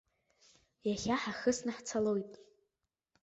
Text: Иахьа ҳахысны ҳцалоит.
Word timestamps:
Иахьа 0.89 1.15
ҳахысны 1.21 1.71
ҳцалоит. 1.77 2.31